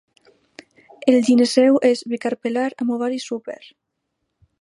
El 1.11 1.17
gineceu 1.27 1.77
és 1.89 2.01
bicarpel·lar 2.13 2.67
amb 2.85 2.95
ovari 2.97 3.21
súper. 3.27 3.59